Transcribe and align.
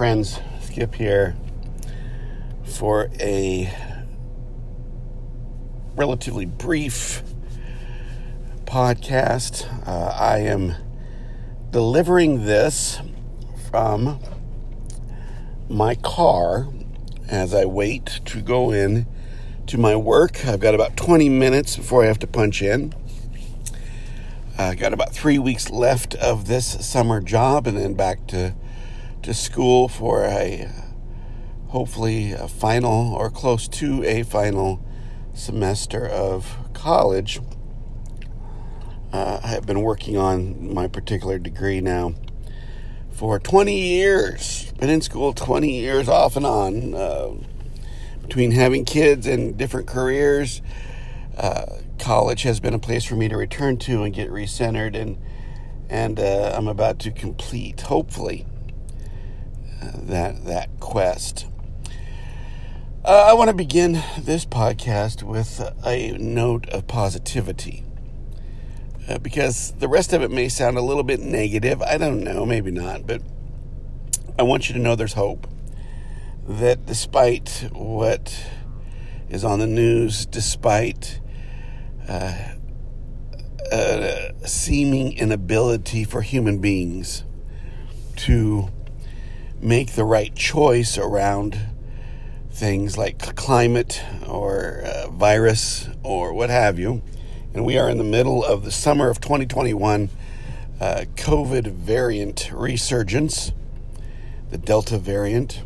friends, 0.00 0.40
Skip 0.62 0.94
here 0.94 1.36
for 2.64 3.10
a 3.20 3.70
relatively 5.94 6.46
brief 6.46 7.22
podcast. 8.64 9.66
Uh, 9.86 10.16
I 10.18 10.38
am 10.38 10.74
delivering 11.68 12.46
this 12.46 12.98
from 13.70 14.18
my 15.68 15.96
car 15.96 16.68
as 17.28 17.52
I 17.52 17.66
wait 17.66 18.20
to 18.24 18.40
go 18.40 18.72
in 18.72 19.06
to 19.66 19.76
my 19.76 19.96
work. 19.96 20.46
I've 20.46 20.60
got 20.60 20.74
about 20.74 20.96
20 20.96 21.28
minutes 21.28 21.76
before 21.76 22.04
I 22.04 22.06
have 22.06 22.20
to 22.20 22.26
punch 22.26 22.62
in. 22.62 22.94
I 24.56 24.76
got 24.76 24.94
about 24.94 25.12
three 25.12 25.38
weeks 25.38 25.68
left 25.68 26.14
of 26.14 26.46
this 26.46 26.88
summer 26.88 27.20
job 27.20 27.66
and 27.66 27.76
then 27.76 27.92
back 27.92 28.26
to 28.28 28.54
to 29.22 29.34
school 29.34 29.88
for 29.88 30.24
a 30.24 30.70
hopefully 31.68 32.32
a 32.32 32.48
final 32.48 33.14
or 33.14 33.30
close 33.30 33.68
to 33.68 34.02
a 34.04 34.22
final 34.22 34.84
semester 35.34 36.06
of 36.06 36.56
college. 36.74 37.40
Uh, 39.12 39.40
I 39.42 39.48
have 39.48 39.66
been 39.66 39.82
working 39.82 40.16
on 40.16 40.72
my 40.72 40.88
particular 40.88 41.38
degree 41.38 41.80
now 41.80 42.14
for 43.10 43.38
20 43.38 43.76
years. 43.78 44.72
Been 44.78 44.90
in 44.90 45.00
school 45.00 45.32
20 45.32 45.80
years 45.80 46.08
off 46.08 46.36
and 46.36 46.46
on. 46.46 46.94
Uh, 46.94 47.34
between 48.22 48.52
having 48.52 48.84
kids 48.84 49.26
and 49.26 49.56
different 49.56 49.88
careers, 49.88 50.62
uh, 51.36 51.66
college 51.98 52.44
has 52.44 52.60
been 52.60 52.74
a 52.74 52.78
place 52.78 53.04
for 53.04 53.16
me 53.16 53.28
to 53.28 53.36
return 53.36 53.76
to 53.76 54.04
and 54.04 54.14
get 54.14 54.30
recentered, 54.30 54.94
and 54.94 55.18
and 55.88 56.20
uh, 56.20 56.54
I'm 56.56 56.68
about 56.68 57.00
to 57.00 57.10
complete, 57.10 57.80
hopefully, 57.80 58.46
that 59.80 60.44
that 60.44 60.80
quest. 60.80 61.46
Uh, 63.02 63.26
I 63.28 63.32
want 63.32 63.48
to 63.48 63.56
begin 63.56 64.02
this 64.18 64.44
podcast 64.44 65.22
with 65.22 65.60
a 65.86 66.12
note 66.18 66.68
of 66.68 66.86
positivity. 66.86 67.84
Uh, 69.08 69.18
because 69.18 69.72
the 69.78 69.88
rest 69.88 70.12
of 70.12 70.22
it 70.22 70.30
may 70.30 70.48
sound 70.48 70.76
a 70.76 70.82
little 70.82 71.02
bit 71.02 71.18
negative. 71.18 71.80
I 71.82 71.96
don't 71.96 72.22
know, 72.22 72.44
maybe 72.44 72.70
not, 72.70 73.06
but 73.06 73.22
I 74.38 74.42
want 74.42 74.68
you 74.68 74.74
to 74.74 74.80
know 74.80 74.94
there's 74.94 75.14
hope. 75.14 75.48
That 76.46 76.86
despite 76.86 77.70
what 77.72 78.44
is 79.30 79.44
on 79.44 79.60
the 79.60 79.66
news, 79.66 80.26
despite 80.26 81.20
uh, 82.06 82.54
a 83.72 84.32
seeming 84.44 85.16
inability 85.16 86.04
for 86.04 86.22
human 86.22 86.58
beings 86.58 87.24
to 88.16 88.68
make 89.62 89.92
the 89.92 90.04
right 90.04 90.34
choice 90.34 90.96
around 90.96 91.58
things 92.50 92.96
like 92.96 93.36
climate 93.36 94.02
or 94.26 94.82
uh, 94.84 95.08
virus 95.10 95.88
or 96.02 96.32
what 96.32 96.50
have 96.50 96.78
you. 96.78 97.02
And 97.52 97.64
we 97.64 97.78
are 97.78 97.88
in 97.88 97.98
the 97.98 98.04
middle 98.04 98.44
of 98.44 98.64
the 98.64 98.70
summer 98.70 99.10
of 99.10 99.20
2021 99.20 100.08
uh, 100.80 101.04
COVID 101.16 101.72
variant 101.72 102.50
resurgence, 102.52 103.52
the 104.50 104.58
Delta 104.58 104.98
variant. 104.98 105.62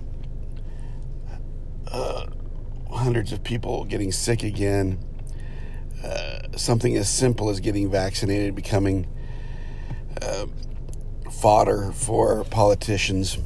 Uh, 1.86 2.26
hundreds 2.90 3.32
of 3.32 3.44
people 3.44 3.84
getting 3.84 4.10
sick 4.10 4.42
again. 4.42 4.98
Uh, 6.02 6.40
something 6.56 6.96
as 6.96 7.08
simple 7.08 7.48
as 7.48 7.60
getting 7.60 7.90
vaccinated 7.90 8.54
becoming 8.54 9.06
uh, 10.20 10.46
fodder 11.30 11.92
for 11.92 12.44
politicians 12.44 13.38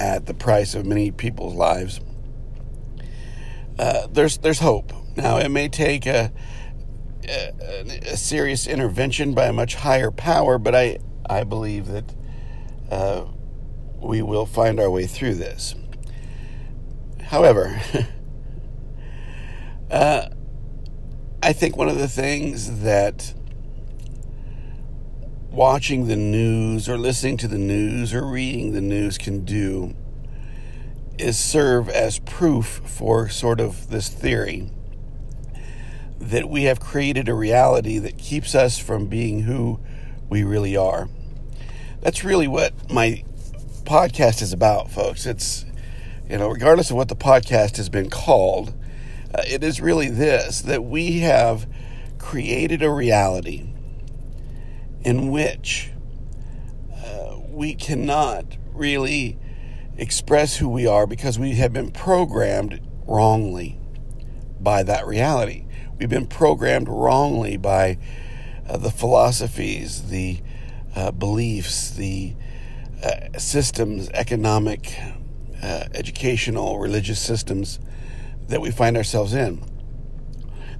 at 0.00 0.24
the 0.24 0.32
price 0.32 0.74
of 0.74 0.86
many 0.86 1.10
people's 1.10 1.54
lives. 1.54 2.00
Uh, 3.78 4.06
there's 4.06 4.38
there's 4.38 4.60
hope. 4.60 4.92
Now 5.14 5.36
it 5.36 5.50
may 5.50 5.68
take 5.68 6.06
a, 6.06 6.32
a, 7.28 7.52
a, 8.06 8.16
serious 8.16 8.66
intervention 8.66 9.34
by 9.34 9.46
a 9.46 9.52
much 9.52 9.74
higher 9.74 10.10
power, 10.10 10.58
but 10.58 10.74
I 10.74 10.98
I 11.28 11.44
believe 11.44 11.86
that 11.88 12.14
uh, 12.90 13.26
we 14.00 14.22
will 14.22 14.46
find 14.46 14.80
our 14.80 14.90
way 14.90 15.06
through 15.06 15.34
this. 15.34 15.74
However, 17.24 17.80
uh, 19.90 20.28
I 21.42 21.52
think 21.52 21.76
one 21.76 21.90
of 21.90 21.98
the 21.98 22.08
things 22.08 22.80
that 22.80 23.34
watching 25.50 26.06
the 26.06 26.16
news 26.16 26.88
or 26.88 26.96
listening 26.96 27.36
to 27.36 27.48
the 27.48 27.58
news 27.58 28.14
or 28.14 28.24
reading 28.24 28.72
the 28.72 28.80
news 28.80 29.18
can 29.18 29.44
do 29.44 29.94
is 31.18 31.36
serve 31.36 31.88
as 31.88 32.20
proof 32.20 32.80
for 32.84 33.28
sort 33.28 33.60
of 33.60 33.90
this 33.90 34.08
theory 34.08 34.70
that 36.20 36.48
we 36.48 36.64
have 36.64 36.78
created 36.78 37.28
a 37.28 37.34
reality 37.34 37.98
that 37.98 38.16
keeps 38.16 38.54
us 38.54 38.78
from 38.78 39.06
being 39.06 39.40
who 39.40 39.80
we 40.28 40.44
really 40.44 40.76
are. 40.76 41.08
That's 42.00 42.22
really 42.22 42.46
what 42.46 42.72
my 42.90 43.24
podcast 43.82 44.42
is 44.42 44.52
about, 44.52 44.90
folks. 44.90 45.26
It's, 45.26 45.64
you 46.28 46.38
know, 46.38 46.48
regardless 46.48 46.90
of 46.90 46.96
what 46.96 47.08
the 47.08 47.16
podcast 47.16 47.76
has 47.76 47.88
been 47.88 48.08
called, 48.08 48.72
uh, 49.34 49.42
it 49.46 49.64
is 49.64 49.80
really 49.80 50.08
this 50.08 50.62
that 50.62 50.84
we 50.84 51.20
have 51.20 51.66
created 52.18 52.82
a 52.82 52.90
reality 52.90 53.69
in 55.02 55.30
which 55.30 55.90
uh, 56.94 57.38
we 57.48 57.74
cannot 57.74 58.56
really 58.72 59.38
express 59.96 60.56
who 60.56 60.68
we 60.68 60.86
are 60.86 61.06
because 61.06 61.38
we 61.38 61.54
have 61.54 61.72
been 61.72 61.90
programmed 61.90 62.80
wrongly 63.06 63.78
by 64.60 64.82
that 64.82 65.06
reality. 65.06 65.66
We've 65.98 66.08
been 66.08 66.26
programmed 66.26 66.88
wrongly 66.88 67.56
by 67.56 67.98
uh, 68.68 68.76
the 68.78 68.90
philosophies, 68.90 70.08
the 70.08 70.40
uh, 70.94 71.10
beliefs, 71.10 71.90
the 71.90 72.34
uh, 73.02 73.38
systems, 73.38 74.08
economic, 74.10 74.94
uh, 75.62 75.84
educational, 75.94 76.78
religious 76.78 77.20
systems 77.20 77.78
that 78.48 78.60
we 78.60 78.70
find 78.70 78.96
ourselves 78.96 79.34
in. 79.34 79.62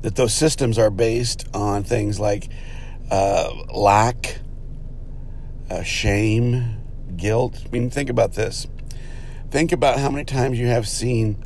That 0.02 0.16
those 0.16 0.32
systems 0.32 0.78
are 0.78 0.91
based 0.91 1.47
on 1.52 1.84
things 1.84 2.19
like 2.19 2.48
uh, 3.10 3.53
lack, 3.72 4.38
uh, 5.71 5.82
shame, 5.82 6.76
guilt. 7.16 7.62
I 7.65 7.69
mean, 7.71 7.91
think 7.91 8.10
about 8.10 8.32
this. 8.32 8.66
Think 9.50 9.72
about 9.72 9.98
how 9.98 10.10
many 10.10 10.25
times 10.25 10.59
you 10.59 10.66
have 10.66 10.87
seen 10.87 11.43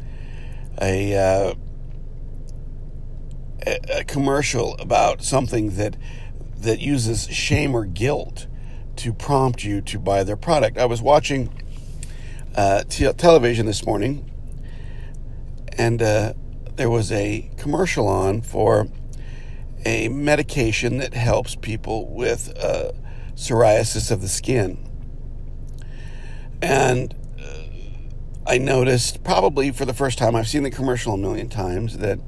a, 0.81 1.15
uh, 1.17 1.55
a, 3.67 4.05
commercial 4.05 4.77
about 4.79 5.23
something 5.23 5.77
that 5.77 5.97
that 6.57 6.81
uses 6.81 7.27
shame 7.29 7.75
or 7.75 7.85
guilt 7.85 8.47
to 8.97 9.13
prompt 9.13 9.65
you 9.65 9.81
to 9.83 9.99
buy 9.99 10.25
their 10.25 10.37
product. 10.37 10.79
I 10.79 10.87
was 10.87 11.03
watching 11.03 11.51
uh, 12.57 12.85
television 12.85 13.67
this 13.67 13.85
morning, 13.85 14.31
and 15.77 16.01
uh, 16.01 16.33
there 16.77 16.91
was 16.91 17.13
a 17.13 17.51
commercial 17.57 18.09
on 18.09 18.41
for 18.41 18.89
a 19.85 20.09
medication 20.09 20.99
that 20.99 21.15
helps 21.15 21.55
people 21.55 22.09
with 22.09 22.57
uh, 22.59 22.93
psoriasis 23.35 24.11
of 24.11 24.21
the 24.21 24.29
skin. 24.29 24.79
And 26.63 27.15
uh, 27.41 28.51
I 28.51 28.59
noticed, 28.59 29.23
probably 29.23 29.71
for 29.71 29.85
the 29.85 29.95
first 29.95 30.19
time, 30.19 30.35
I've 30.35 30.49
seen 30.49 30.63
the 30.63 30.71
commercial 30.71 31.15
a 31.15 31.19
million 31.19 31.49
times, 31.49 31.99
that 31.99 32.19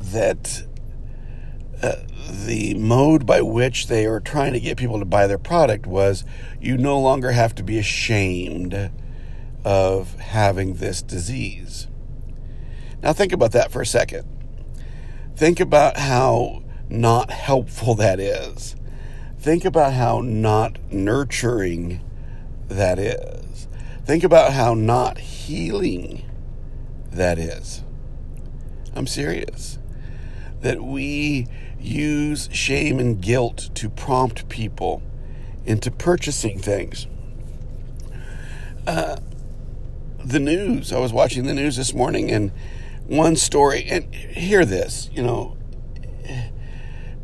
that 0.00 0.62
uh, 1.82 1.96
the 2.46 2.74
mode 2.74 3.26
by 3.26 3.42
which 3.42 3.88
they 3.88 4.06
are 4.06 4.20
trying 4.20 4.52
to 4.52 4.60
get 4.60 4.76
people 4.76 4.98
to 4.98 5.04
buy 5.04 5.26
their 5.26 5.38
product 5.38 5.86
was 5.86 6.24
you 6.60 6.76
no 6.76 6.98
longer 7.00 7.32
have 7.32 7.54
to 7.54 7.62
be 7.62 7.78
ashamed 7.78 8.90
of 9.64 10.14
having 10.16 10.74
this 10.74 11.02
disease. 11.02 11.88
Now, 13.04 13.12
think 13.12 13.34
about 13.34 13.52
that 13.52 13.70
for 13.70 13.82
a 13.82 13.86
second. 13.86 14.26
Think 15.36 15.60
about 15.60 15.98
how 15.98 16.62
not 16.88 17.30
helpful 17.30 17.94
that 17.96 18.18
is. 18.18 18.76
Think 19.38 19.66
about 19.66 19.92
how 19.92 20.22
not 20.22 20.78
nurturing 20.90 22.02
that 22.68 22.98
is. 22.98 23.68
Think 24.06 24.24
about 24.24 24.54
how 24.54 24.72
not 24.72 25.18
healing 25.18 26.24
that 27.12 27.38
is. 27.38 27.84
I'm 28.94 29.06
serious. 29.06 29.78
That 30.62 30.82
we 30.82 31.46
use 31.78 32.48
shame 32.52 32.98
and 32.98 33.20
guilt 33.20 33.68
to 33.74 33.90
prompt 33.90 34.48
people 34.48 35.02
into 35.66 35.90
purchasing 35.90 36.58
things. 36.58 37.06
Uh, 38.86 39.16
the 40.24 40.40
news, 40.40 40.90
I 40.90 40.98
was 41.00 41.12
watching 41.12 41.44
the 41.44 41.52
news 41.52 41.76
this 41.76 41.92
morning 41.92 42.30
and 42.30 42.50
one 43.06 43.36
story, 43.36 43.84
and 43.84 44.14
hear 44.14 44.64
this, 44.64 45.10
you 45.12 45.22
know, 45.22 45.56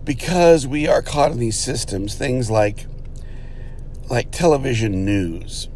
because 0.05 0.67
we 0.67 0.87
are 0.87 1.03
caught 1.03 1.33
in 1.33 1.39
these 1.39 1.59
systems, 1.59 2.15
things 2.15 2.51
like 2.51 2.87
like 4.09 4.31
television 4.33 5.05
news. 5.05 5.69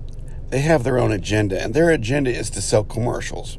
They 0.49 0.61
have 0.61 0.83
their 0.85 0.99
own 0.99 1.13
agenda, 1.13 1.61
and 1.61 1.73
their 1.73 1.91
agenda 1.91 2.31
is 2.31 2.51
to 2.51 2.61
sell 2.61 2.85
commercials. 2.85 3.59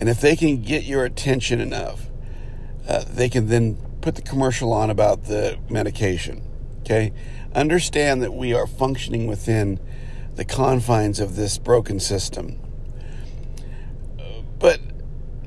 And 0.00 0.08
if 0.08 0.20
they 0.20 0.36
can 0.36 0.62
get 0.62 0.84
your 0.84 1.04
attention 1.04 1.60
enough, 1.60 2.06
uh, 2.88 3.04
they 3.08 3.28
can 3.28 3.48
then 3.48 3.78
put 4.00 4.16
the 4.16 4.22
commercial 4.22 4.72
on 4.72 4.90
about 4.90 5.24
the 5.24 5.58
medication. 5.70 6.42
Okay? 6.80 7.12
Understand 7.54 8.22
that 8.22 8.34
we 8.34 8.52
are 8.52 8.66
functioning 8.66 9.26
within 9.26 9.78
the 10.34 10.44
confines 10.44 11.20
of 11.20 11.36
this 11.36 11.58
broken 11.58 12.00
system. 12.00 12.60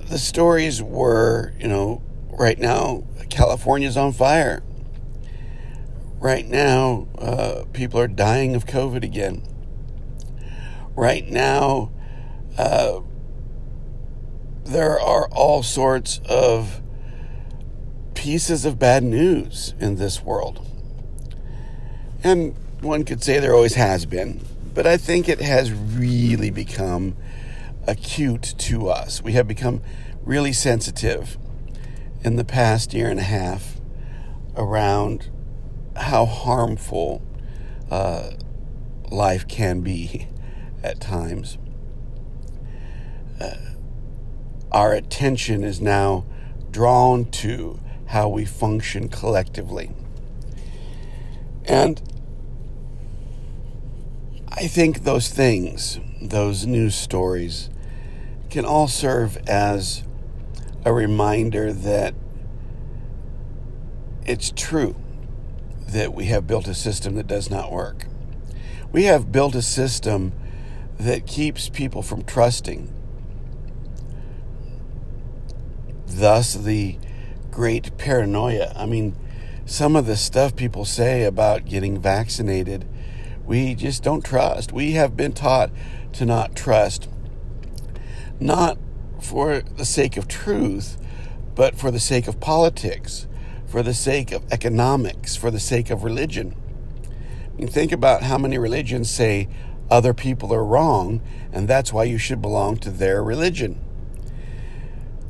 The 0.10 0.18
stories 0.18 0.82
were, 0.82 1.54
you 1.60 1.68
know, 1.68 2.02
right 2.30 2.58
now, 2.58 3.04
California's 3.30 3.98
on 3.98 4.14
fire. 4.14 4.64
Right 6.20 6.48
now, 6.48 7.08
uh, 7.18 7.66
people 7.74 8.00
are 8.00 8.08
dying 8.08 8.56
of 8.56 8.66
COVID 8.66 9.04
again. 9.04 9.44
Right 10.96 11.28
now, 11.28 11.92
uh, 12.58 13.02
there 14.64 15.00
are 15.00 15.28
all 15.30 15.62
sorts 15.62 16.22
of 16.28 16.82
pieces 18.14 18.64
of 18.64 18.80
bad 18.80 19.04
news 19.04 19.74
in 19.80 19.96
this 19.96 20.24
world. 20.24 20.66
And 22.24 22.56
one 22.80 23.04
could 23.04 23.24
say 23.24 23.40
there 23.40 23.54
always 23.54 23.76
has 23.76 24.06
been, 24.06 24.42
but 24.74 24.88
I 24.88 24.96
think 24.96 25.28
it 25.28 25.42
has 25.42 25.72
really 25.72 26.50
become 26.50 27.16
acute 27.88 28.54
to 28.58 28.90
us. 28.90 29.24
We 29.24 29.34
have 29.34 29.48
become 29.48 29.82
really 30.24 30.54
sensitive 30.54 31.38
in 32.24 32.36
the 32.36 32.44
past 32.44 32.94
year 32.94 33.10
and 33.10 33.20
a 33.20 33.24
half 33.24 33.80
around 34.56 35.30
how 35.96 36.26
harmful 36.26 37.22
uh, 37.90 38.32
life 39.10 39.48
can 39.48 39.82
be 39.82 40.28
at 40.84 41.00
times. 41.00 41.58
Uh, 43.40 43.56
our 44.72 44.94
attention 44.94 45.64
is 45.64 45.80
now 45.80 46.26
drawn 46.72 47.26
to 47.26 47.80
how 48.08 48.28
we 48.28 48.46
function 48.46 49.08
collectively. 49.08 49.92
And 51.66 52.02
I 54.50 54.68
think 54.68 55.04
those 55.04 55.30
things, 55.30 56.00
those 56.22 56.66
news 56.66 56.96
stories, 56.96 57.70
can 58.50 58.66
all 58.66 58.88
serve 58.88 59.38
as 59.48 60.04
a 60.86 60.94
reminder 60.94 61.74
that 61.74 62.14
it's 64.26 64.52
true 64.56 64.96
that 65.88 66.14
we 66.14 66.26
have 66.26 66.48
built 66.48 66.68
a 66.68 66.74
system 66.74 67.16
that 67.16 67.28
does 67.28 67.50
not 67.50 67.72
work. 67.72 68.06
We 68.92 69.04
have 69.04 69.32
built 69.32 69.56
a 69.56 69.62
system 69.62 70.34
that 71.00 71.26
keeps 71.26 71.70
people 71.70 72.02
from 72.02 72.24
trusting. 72.24 72.94
Thus, 76.08 76.54
the 76.54 76.98
great 77.52 77.98
paranoia. 77.98 78.74
I 78.76 78.86
mean, 78.86 79.16
some 79.66 79.96
of 79.96 80.06
the 80.06 80.16
stuff 80.16 80.56
people 80.56 80.86
say 80.86 81.24
about 81.24 81.66
getting 81.66 82.00
vaccinated, 82.00 82.88
we 83.46 83.76
just 83.76 84.04
don't 84.04 84.24
trust. 84.24 84.72
We 84.72 84.94
have 84.94 85.16
been 85.16 85.34
taught 85.34 85.72
to 86.14 86.26
not 86.26 86.56
trust, 86.56 87.10
not 88.40 88.78
for 89.22 89.62
the 89.62 89.86
sake 89.86 90.18
of 90.18 90.28
truth, 90.28 90.98
but 91.56 91.76
for 91.76 91.92
the 91.92 92.00
sake 92.00 92.28
of 92.28 92.40
politics, 92.40 93.28
for 93.66 93.82
the 93.82 93.94
sake 93.94 94.32
of 94.32 94.44
economics, 94.52 95.36
for 95.36 95.52
the 95.52 95.60
sake 95.60 95.90
of 95.90 96.04
religion. 96.04 96.56
I 97.04 97.58
mean, 97.58 97.68
think 97.68 97.92
about 97.92 98.24
how 98.24 98.38
many 98.38 98.58
religions 98.58 99.10
say 99.10 99.50
other 99.90 100.14
people 100.14 100.54
are 100.54 100.64
wrong, 100.64 101.22
and 101.52 101.68
that's 101.68 101.92
why 101.92 102.04
you 102.04 102.18
should 102.18 102.42
belong 102.42 102.78
to 102.78 102.92
their 102.92 103.24
religion. 103.24 103.84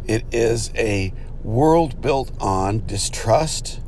It 0.05 0.25
is 0.31 0.71
a 0.75 1.13
world 1.43 2.01
built 2.01 2.31
on 2.41 2.85
distrust. 2.85 3.81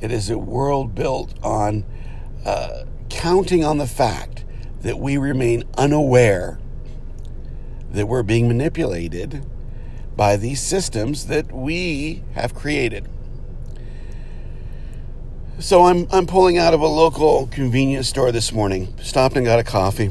It 0.00 0.12
is 0.12 0.28
a 0.30 0.38
world 0.38 0.94
built 0.94 1.34
on 1.42 1.84
uh, 2.44 2.84
counting 3.08 3.64
on 3.64 3.78
the 3.78 3.86
fact 3.86 4.44
that 4.80 4.98
we 4.98 5.16
remain 5.16 5.64
unaware 5.76 6.58
that 7.90 8.06
we're 8.06 8.22
being 8.22 8.48
manipulated 8.48 9.44
by 10.16 10.36
these 10.36 10.60
systems 10.60 11.26
that 11.26 11.52
we 11.52 12.22
have 12.34 12.54
created. 12.54 13.08
So 15.58 15.84
I'm 15.84 16.06
I'm 16.10 16.26
pulling 16.26 16.56
out 16.56 16.72
of 16.72 16.80
a 16.80 16.86
local 16.86 17.46
convenience 17.46 18.08
store 18.08 18.32
this 18.32 18.50
morning. 18.50 18.94
Stopped 19.02 19.36
and 19.36 19.44
got 19.44 19.58
a 19.58 19.64
coffee, 19.64 20.10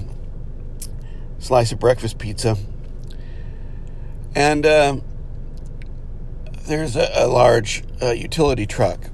slice 1.40 1.72
of 1.72 1.80
breakfast 1.80 2.20
pizza, 2.20 2.56
and 4.36 4.66
uh, 4.66 4.98
there's 6.68 6.96
a, 6.96 7.10
a 7.16 7.28
large 7.28 7.84
uh, 8.00 8.12
utility 8.12 8.68
truck, 8.68 9.10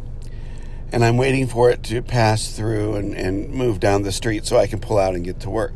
and 0.92 1.06
I'm 1.06 1.16
waiting 1.16 1.48
for 1.48 1.70
it 1.70 1.84
to 1.84 2.02
pass 2.02 2.52
through 2.52 2.96
and, 2.96 3.14
and 3.14 3.50
move 3.50 3.80
down 3.80 4.04
the 4.04 4.12
street 4.12 4.46
so 4.46 4.58
I 4.58 4.68
can 4.68 4.82
pull 4.82 5.00
out 5.00 5.16
and 5.16 5.24
get 5.24 5.40
to 5.42 5.50
work. 5.50 5.74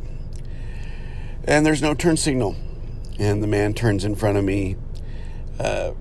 And 1.46 1.66
there's 1.66 1.82
no 1.82 1.94
turn 1.94 2.18
signal, 2.18 2.58
and 3.20 3.44
the 3.44 3.48
man 3.48 3.74
turns 3.74 4.04
in 4.04 4.16
front 4.16 4.38
of 4.38 4.44
me, 4.44 4.78
uh, 5.60 5.92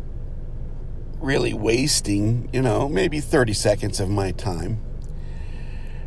really 1.18 1.52
wasting, 1.52 2.48
you 2.52 2.62
know, 2.62 2.88
maybe 2.88 3.20
30 3.20 3.52
seconds 3.52 4.00
of 4.00 4.08
my 4.08 4.30
time. 4.30 4.80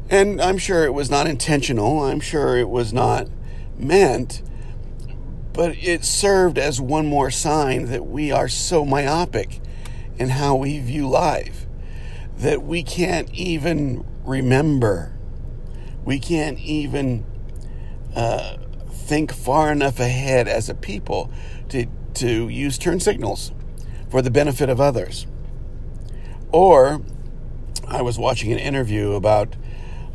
And 0.10 0.42
I'm 0.42 0.58
sure 0.58 0.86
it 0.86 0.94
was 0.94 1.12
not 1.12 1.28
intentional. 1.28 2.00
I'm 2.04 2.20
sure 2.20 2.58
it 2.58 2.70
was 2.70 2.92
not 2.92 3.28
meant 3.78 4.42
but 5.54 5.76
it 5.78 6.06
served 6.06 6.58
as 6.58 6.80
one 6.80 7.06
more 7.06 7.30
sign 7.30 7.86
that 7.86 8.06
we 8.06 8.32
are 8.32 8.48
so 8.48 8.86
myopic 8.86 9.60
in 10.18 10.30
how 10.30 10.56
we 10.56 10.80
view 10.80 11.08
life 11.08 11.66
that 12.38 12.64
we 12.64 12.84
can't 12.84 13.30
even 13.34 14.06
remember. 14.24 15.14
We 16.06 16.20
can't 16.20 16.58
even 16.60 17.26
uh, 18.16 18.58
think 19.12 19.34
far 19.34 19.74
enough 19.74 20.00
ahead 20.00 20.48
as 20.48 20.70
a 20.70 20.74
people 20.74 21.30
to, 21.68 21.86
to 22.14 22.48
use 22.48 22.78
turn 22.78 22.98
signals 22.98 23.52
for 24.10 24.22
the 24.22 24.32
benefit 24.32 24.70
of 24.70 24.80
others. 24.80 25.28
Or 26.54 27.02
I 27.86 28.02
was 28.04 28.18
watching 28.18 28.54
an 28.54 28.58
interview 28.58 29.12
about 29.12 29.58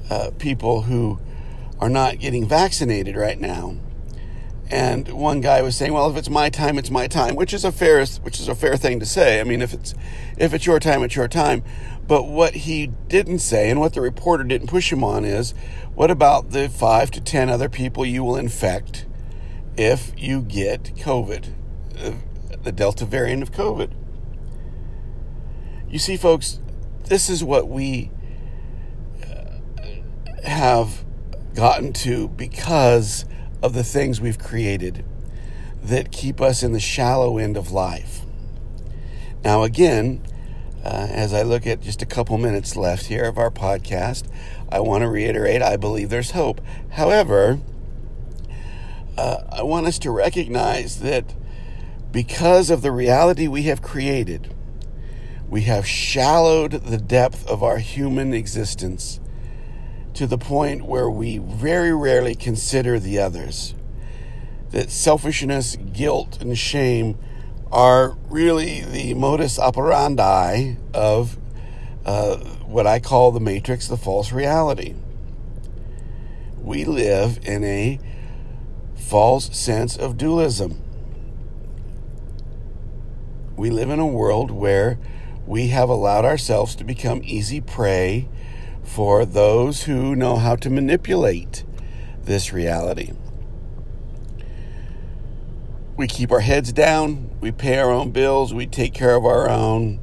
uh, 0.08 0.30
people 0.38 0.80
who 0.80 1.18
are 1.78 1.90
not 1.90 2.20
getting 2.20 2.48
vaccinated 2.48 3.16
right 3.16 3.38
now 3.38 3.76
and 4.70 5.08
one 5.08 5.40
guy 5.40 5.62
was 5.62 5.76
saying, 5.76 5.92
"Well, 5.92 6.10
if 6.10 6.16
it's 6.16 6.30
my 6.30 6.50
time, 6.50 6.78
it's 6.78 6.90
my 6.90 7.06
time," 7.06 7.36
which 7.36 7.54
is 7.54 7.64
a 7.64 7.70
fair, 7.70 8.04
which 8.22 8.40
is 8.40 8.48
a 8.48 8.54
fair 8.54 8.76
thing 8.76 8.98
to 9.00 9.06
say. 9.06 9.40
I 9.40 9.44
mean, 9.44 9.62
if 9.62 9.72
it's 9.72 9.94
if 10.36 10.52
it's 10.52 10.66
your 10.66 10.80
time, 10.80 11.02
it's 11.02 11.14
your 11.14 11.28
time. 11.28 11.62
But 12.06 12.28
what 12.28 12.54
he 12.54 12.88
didn't 13.08 13.40
say, 13.40 13.70
and 13.70 13.80
what 13.80 13.94
the 13.94 14.00
reporter 14.00 14.44
didn't 14.44 14.68
push 14.68 14.92
him 14.92 15.04
on, 15.04 15.24
is, 15.24 15.54
what 15.94 16.10
about 16.10 16.50
the 16.50 16.68
five 16.68 17.10
to 17.12 17.20
ten 17.20 17.48
other 17.48 17.68
people 17.68 18.04
you 18.04 18.24
will 18.24 18.36
infect 18.36 19.06
if 19.76 20.12
you 20.16 20.42
get 20.42 20.94
COVID, 20.96 21.52
uh, 22.02 22.12
the 22.62 22.72
Delta 22.72 23.04
variant 23.04 23.42
of 23.42 23.52
COVID? 23.52 23.90
You 25.88 25.98
see, 25.98 26.16
folks, 26.16 26.60
this 27.04 27.30
is 27.30 27.44
what 27.44 27.68
we 27.68 28.10
uh, 29.22 30.48
have 30.48 31.04
gotten 31.54 31.92
to 31.92 32.28
because 32.28 33.24
of 33.62 33.72
the 33.72 33.84
things 33.84 34.20
we've 34.20 34.38
created 34.38 35.04
that 35.82 36.10
keep 36.10 36.40
us 36.40 36.62
in 36.62 36.72
the 36.72 36.80
shallow 36.80 37.38
end 37.38 37.56
of 37.56 37.70
life. 37.70 38.22
Now, 39.44 39.62
again, 39.62 40.22
uh, 40.84 41.08
as 41.10 41.32
I 41.32 41.42
look 41.42 41.66
at 41.66 41.80
just 41.80 42.02
a 42.02 42.06
couple 42.06 42.38
minutes 42.38 42.76
left 42.76 43.06
here 43.06 43.24
of 43.24 43.38
our 43.38 43.50
podcast, 43.50 44.28
I 44.68 44.80
want 44.80 45.02
to 45.02 45.08
reiterate 45.08 45.62
I 45.62 45.76
believe 45.76 46.10
there's 46.10 46.32
hope. 46.32 46.60
However, 46.90 47.60
uh, 49.16 49.38
I 49.50 49.62
want 49.62 49.86
us 49.86 49.98
to 50.00 50.10
recognize 50.10 51.00
that 51.00 51.34
because 52.12 52.70
of 52.70 52.82
the 52.82 52.92
reality 52.92 53.46
we 53.46 53.62
have 53.64 53.82
created, 53.82 54.54
we 55.48 55.62
have 55.62 55.86
shallowed 55.86 56.72
the 56.72 56.98
depth 56.98 57.46
of 57.48 57.62
our 57.62 57.78
human 57.78 58.34
existence 58.34 59.20
to 60.16 60.26
the 60.26 60.38
point 60.38 60.86
where 60.86 61.10
we 61.10 61.36
very 61.36 61.94
rarely 61.94 62.34
consider 62.34 62.98
the 62.98 63.18
others. 63.18 63.74
That 64.70 64.90
selfishness, 64.90 65.76
guilt, 65.92 66.40
and 66.40 66.56
shame 66.56 67.18
are 67.70 68.16
really 68.30 68.80
the 68.80 69.12
modus 69.12 69.58
operandi 69.58 70.76
of 70.94 71.36
uh, 72.06 72.36
what 72.64 72.86
I 72.86 72.98
call 72.98 73.30
the 73.30 73.40
matrix, 73.40 73.88
the 73.88 73.98
false 73.98 74.32
reality. 74.32 74.94
We 76.62 76.84
live 76.84 77.38
in 77.42 77.62
a 77.62 78.00
false 78.94 79.54
sense 79.54 79.98
of 79.98 80.16
dualism. 80.16 80.82
We 83.54 83.68
live 83.68 83.90
in 83.90 83.98
a 83.98 84.06
world 84.06 84.50
where 84.50 84.98
we 85.46 85.68
have 85.68 85.90
allowed 85.90 86.24
ourselves 86.24 86.74
to 86.76 86.84
become 86.84 87.20
easy 87.22 87.60
prey 87.60 88.28
for 88.86 89.26
those 89.26 89.82
who 89.82 90.16
know 90.16 90.36
how 90.36 90.56
to 90.56 90.70
manipulate 90.70 91.64
this 92.22 92.52
reality. 92.52 93.12
We 95.96 96.06
keep 96.06 96.30
our 96.30 96.40
heads 96.40 96.72
down, 96.72 97.30
we 97.40 97.52
pay 97.52 97.78
our 97.78 97.90
own 97.90 98.10
bills, 98.10 98.54
we 98.54 98.66
take 98.66 98.94
care 98.94 99.14
of 99.14 99.26
our 99.26 99.50
own, 99.50 99.98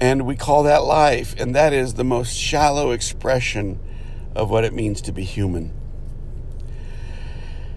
and 0.00 0.26
we 0.26 0.36
call 0.36 0.62
that 0.64 0.84
life. 0.84 1.34
And 1.38 1.54
that 1.54 1.72
is 1.72 1.94
the 1.94 2.04
most 2.04 2.36
shallow 2.36 2.90
expression 2.90 3.78
of 4.34 4.50
what 4.50 4.64
it 4.64 4.74
means 4.74 5.00
to 5.02 5.12
be 5.12 5.24
human. 5.24 5.72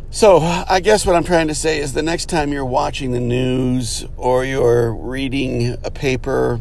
So, 0.10 0.40
I 0.40 0.82
guess 0.82 1.06
what 1.06 1.16
I'm 1.16 1.24
trying 1.24 1.48
to 1.48 1.56
say 1.56 1.80
is 1.80 1.94
the 1.94 2.04
next 2.04 2.28
time 2.28 2.52
you're 2.52 2.66
watching 2.66 3.12
the 3.12 3.22
news 3.22 4.06
or 4.18 4.44
you're 4.44 4.94
reading 4.94 5.78
a 5.86 5.92
paper 5.92 6.60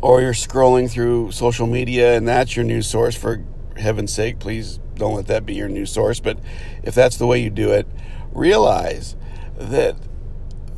or 0.00 0.20
you're 0.20 0.32
scrolling 0.32 0.90
through 0.90 1.32
social 1.32 1.66
media 1.66 2.16
and 2.16 2.26
that's 2.26 2.56
your 2.56 2.64
news 2.64 2.88
source, 2.88 3.16
for 3.16 3.44
heaven's 3.76 4.12
sake, 4.12 4.38
please 4.38 4.78
don't 4.94 5.14
let 5.14 5.26
that 5.26 5.46
be 5.46 5.54
your 5.54 5.68
news 5.68 5.90
source. 5.90 6.20
But 6.20 6.38
if 6.82 6.94
that's 6.94 7.16
the 7.16 7.26
way 7.26 7.42
you 7.42 7.50
do 7.50 7.72
it, 7.72 7.86
realize 8.32 9.16
that 9.56 9.96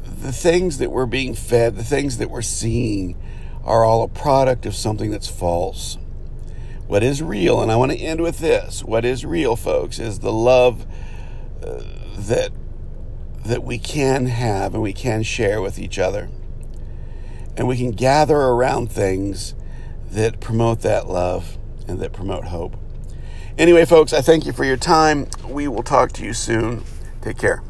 the 0.04 0.32
things 0.32 0.78
that 0.78 0.90
we're 0.90 1.06
being 1.06 1.34
fed, 1.34 1.76
the 1.76 1.84
things 1.84 2.18
that 2.18 2.30
we're 2.30 2.42
seeing, 2.42 3.16
are 3.64 3.84
all 3.84 4.02
a 4.02 4.08
product 4.08 4.66
of 4.66 4.74
something 4.74 5.10
that's 5.10 5.28
false. 5.28 5.98
What 6.86 7.02
is 7.02 7.22
real, 7.22 7.60
and 7.60 7.70
I 7.70 7.76
want 7.76 7.92
to 7.92 7.98
end 7.98 8.20
with 8.20 8.38
this 8.38 8.82
what 8.82 9.04
is 9.04 9.24
real, 9.24 9.54
folks, 9.56 9.98
is 9.98 10.20
the 10.20 10.32
love 10.32 10.86
uh, 11.62 11.82
that, 12.18 12.50
that 13.44 13.62
we 13.62 13.78
can 13.78 14.26
have 14.26 14.74
and 14.74 14.82
we 14.82 14.92
can 14.92 15.22
share 15.22 15.60
with 15.62 15.78
each 15.78 15.98
other. 15.98 16.28
And 17.57 17.69
we 17.69 17.76
can 17.76 17.90
gather 17.90 18.37
around 18.37 18.90
things 18.90 19.54
that 20.11 20.40
promote 20.40 20.80
that 20.80 21.09
love 21.09 21.59
and 21.87 22.00
that 22.00 22.12
promote 22.12 22.47
hope. 22.47 22.76
Anyway, 23.59 23.85
folks, 23.85 24.12
I 24.12 24.23
thank 24.23 24.47
you 24.47 24.52
for 24.52 24.64
your 24.64 24.76
time. 24.76 25.28
We 25.47 25.69
will 25.69 25.83
talk 25.83 26.12
to 26.12 26.25
you 26.25 26.33
soon. 26.33 26.85
Take 27.21 27.38
care. 27.38 27.62